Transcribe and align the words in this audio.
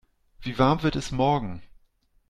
Wie 0.41 0.57
warm 0.57 0.81
wird 0.81 0.95
es 0.95 1.11
morgen? 1.11 1.61